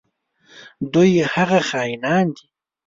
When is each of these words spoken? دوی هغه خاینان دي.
دوی 0.93 1.11
هغه 1.33 1.59
خاینان 1.69 2.25
دي. 2.35 2.45